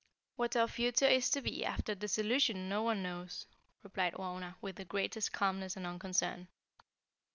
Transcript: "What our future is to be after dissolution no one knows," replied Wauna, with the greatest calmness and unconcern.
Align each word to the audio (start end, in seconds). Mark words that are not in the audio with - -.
"What 0.35 0.55
our 0.55 0.67
future 0.67 1.05
is 1.05 1.29
to 1.29 1.41
be 1.43 1.63
after 1.63 1.93
dissolution 1.93 2.67
no 2.67 2.81
one 2.81 3.03
knows," 3.03 3.45
replied 3.83 4.15
Wauna, 4.15 4.55
with 4.59 4.77
the 4.77 4.83
greatest 4.83 5.31
calmness 5.31 5.77
and 5.77 5.85
unconcern. 5.85 6.47